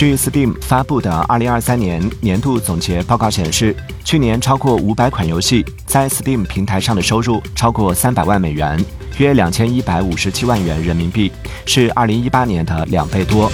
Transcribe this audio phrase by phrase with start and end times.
[0.00, 8.82] 据 Steam 发布的2023年年度总结报告显示，去年超过500款游戏在 Steam 平台上的收入超过300万美元，
[9.18, 11.30] 约2,157万元人民币，
[11.66, 13.52] 是2018年的两倍多。